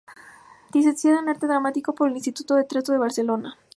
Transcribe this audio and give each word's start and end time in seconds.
Licenciada 0.73 1.19
en 1.19 1.29
Arte 1.29 1.45
Dramático 1.45 1.93
por 1.93 2.09
el 2.09 2.15
Instituto 2.15 2.55
de 2.55 2.63
Teatro 2.63 2.91
de 2.91 2.97
Barcelona. 2.99 3.59